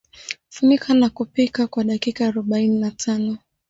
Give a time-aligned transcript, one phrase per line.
[0.49, 3.37] Funika na kupika kwa dakika aroubaini na tano